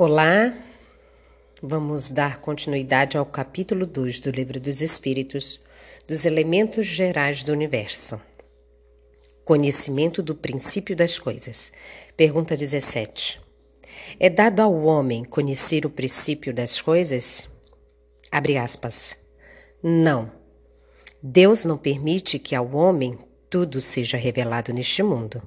[0.00, 0.56] Olá,
[1.60, 5.60] vamos dar continuidade ao capítulo 2 do Livro dos Espíritos,
[6.06, 8.20] dos elementos gerais do universo.
[9.44, 11.72] Conhecimento do princípio das coisas.
[12.16, 13.40] Pergunta 17.
[14.20, 17.50] É dado ao homem conhecer o princípio das coisas?
[18.30, 19.16] Abre aspas.
[19.82, 20.30] Não.
[21.20, 23.18] Deus não permite que ao homem
[23.50, 25.42] tudo seja revelado neste mundo.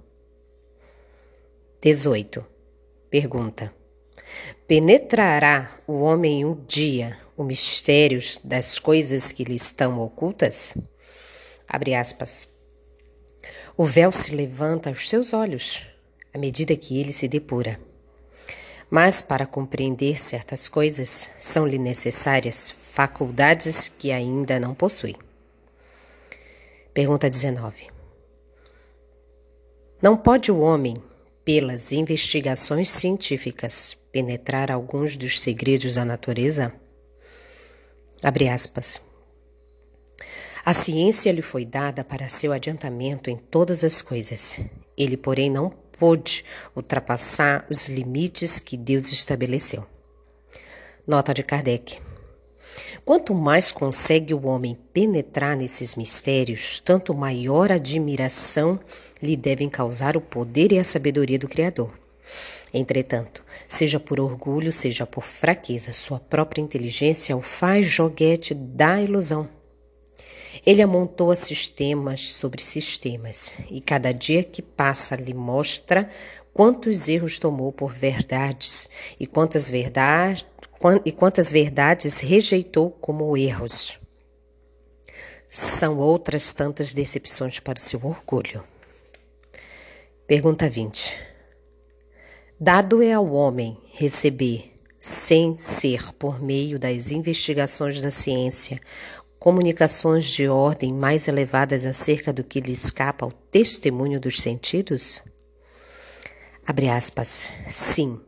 [1.82, 2.46] 18.
[3.10, 3.80] Pergunta.
[4.68, 10.74] Penetrará o homem um dia os mistérios das coisas que lhe estão ocultas?
[11.68, 12.48] Abre aspas.
[13.76, 15.88] O véu se levanta aos seus olhos
[16.34, 17.80] à medida que ele se depura.
[18.90, 25.16] Mas para compreender certas coisas são-lhe necessárias faculdades que ainda não possui.
[26.94, 27.88] Pergunta 19.
[30.02, 30.96] Não pode o homem,
[31.46, 36.74] pelas investigações científicas, penetrar alguns dos segredos da natureza?
[38.24, 39.02] Abre aspas.
[40.64, 44.60] A ciência lhe foi dada para seu adiantamento em todas as coisas.
[44.96, 46.46] Ele, porém, não pôde
[46.76, 49.86] ultrapassar os limites que Deus estabeleceu.
[51.08, 52.00] Nota de Kardec.
[53.04, 58.80] Quanto mais consegue o homem penetrar nesses mistérios, tanto maior admiração
[59.22, 61.92] lhe devem causar o poder e a sabedoria do Criador.
[62.74, 69.50] Entretanto, seja por orgulho, seja por fraqueza, sua própria inteligência o faz joguete da ilusão.
[70.66, 76.10] Ele amontoa sistemas sobre sistemas, e cada dia que passa lhe mostra
[76.54, 78.88] quantos erros tomou por verdades
[79.20, 80.46] e quantas verdades
[81.06, 84.00] e quantas verdades rejeitou como erros.
[85.50, 88.64] São outras tantas decepções para o seu orgulho.
[90.26, 91.31] Pergunta 20.
[92.64, 98.80] Dado é ao homem receber, sem ser por meio das investigações da ciência,
[99.40, 105.24] comunicações de ordem mais elevadas acerca do que lhe escapa ao testemunho dos sentidos?
[106.64, 107.50] Abre aspas.
[107.68, 108.22] Sim,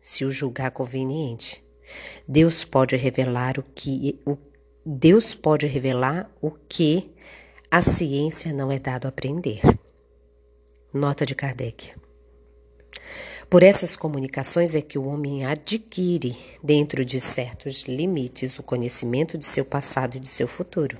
[0.00, 1.60] se o julgar conveniente.
[2.28, 4.38] Deus pode revelar o que o
[4.86, 7.12] Deus pode revelar o que
[7.68, 9.62] a ciência não é dado a aprender.
[10.92, 11.92] Nota de Kardec.
[13.48, 19.44] Por essas comunicações é que o homem adquire, dentro de certos limites, o conhecimento de
[19.44, 20.98] seu passado e de seu futuro.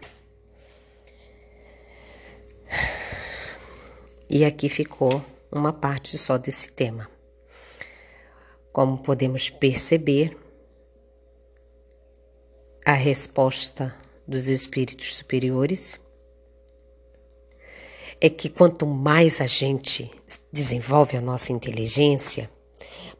[4.28, 7.09] E aqui ficou uma parte só desse tema.
[8.72, 10.37] Como podemos perceber,
[12.84, 13.94] a resposta
[14.27, 15.99] dos espíritos superiores
[18.21, 20.10] é que quanto mais a gente
[20.54, 22.48] desenvolve a nossa inteligência,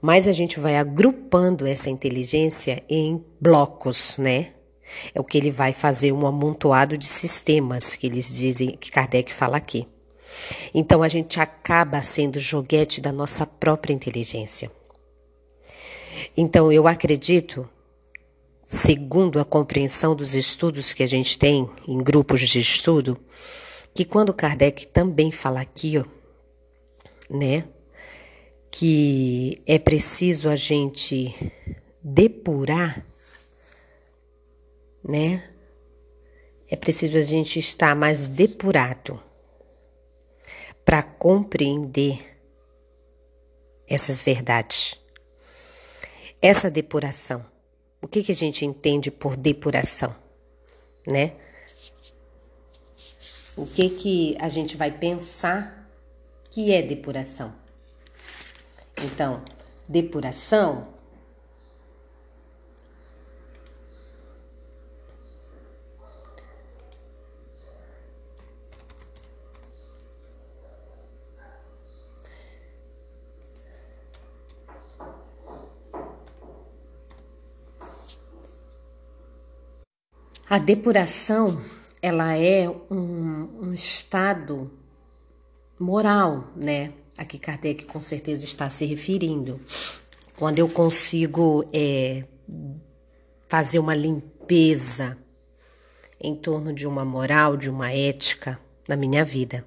[0.01, 4.53] mais a gente vai agrupando essa inteligência em blocos, né?
[5.13, 9.33] É o que ele vai fazer um amontoado de sistemas que eles dizem, que Kardec
[9.33, 9.89] fala aqui.
[10.73, 14.71] Então a gente acaba sendo joguete da nossa própria inteligência.
[16.37, 17.69] Então eu acredito,
[18.65, 23.19] segundo a compreensão dos estudos que a gente tem em grupos de estudo,
[23.93, 26.05] que quando Kardec também fala aqui, ó,
[27.29, 27.69] né,
[28.71, 31.35] que é preciso a gente
[32.03, 33.07] depurar,
[35.03, 35.51] né?
[36.69, 39.23] É preciso a gente estar mais depurado
[40.85, 42.39] para compreender
[43.87, 44.99] essas verdades.
[46.43, 47.45] Essa depuração.
[48.03, 50.15] O que, que a gente entende por depuração,
[51.07, 51.35] né?
[53.57, 55.84] o que que a gente vai pensar
[56.55, 57.53] que é depuração.
[59.03, 59.43] Então,
[59.89, 60.95] depuração
[80.47, 81.61] A depuração
[82.01, 84.71] ela é um, um estado
[85.85, 86.93] moral, né?
[87.17, 89.61] A que Kardec com certeza está se referindo.
[90.37, 92.25] Quando eu consigo é,
[93.49, 95.17] fazer uma limpeza
[96.21, 98.59] em torno de uma moral, de uma ética
[98.89, 99.65] na minha vida.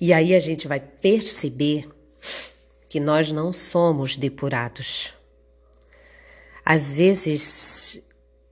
[0.00, 1.88] E aí a gente vai perceber
[2.88, 5.12] que nós não somos depurados.
[6.64, 8.02] Às vezes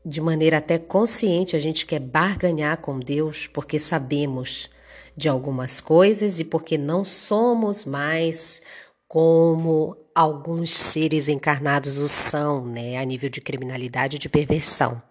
[0.05, 4.69] de maneira até consciente, a gente quer barganhar com Deus porque sabemos
[5.17, 8.63] de algumas coisas e porque não somos mais
[9.09, 15.03] como alguns seres encarnados o são, né, a nível de criminalidade e de perversão.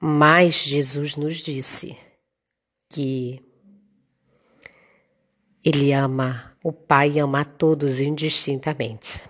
[0.00, 1.96] Mas Jesus nos disse
[2.88, 3.42] que
[5.64, 9.22] Ele ama, o Pai ama a todos indistintamente.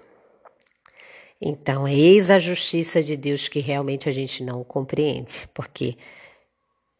[1.40, 5.96] Então, eis a justiça de Deus que realmente a gente não compreende, porque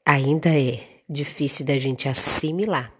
[0.05, 2.93] ainda é difícil da gente assimilar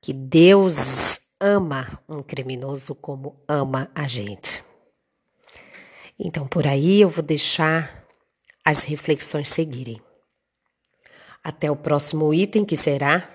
[0.00, 4.62] que Deus ama um criminoso como ama a gente.
[6.18, 8.06] Então, por aí eu vou deixar
[8.64, 10.00] as reflexões seguirem.
[11.42, 13.30] Até o próximo item, que será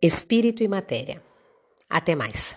[0.00, 1.22] Espírito e Matéria.
[1.90, 2.56] Até mais.